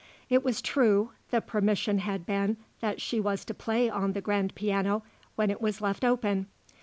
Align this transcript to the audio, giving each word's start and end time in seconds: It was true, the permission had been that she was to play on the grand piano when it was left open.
It 0.31 0.43
was 0.43 0.63
true, 0.63 1.11
the 1.29 1.41
permission 1.41 1.99
had 1.99 2.25
been 2.25 2.57
that 2.79 2.99
she 2.99 3.19
was 3.19 3.45
to 3.45 3.53
play 3.53 3.87
on 3.87 4.13
the 4.13 4.21
grand 4.21 4.55
piano 4.55 5.03
when 5.35 5.51
it 5.51 5.61
was 5.61 5.79
left 5.79 6.03
open. 6.03 6.47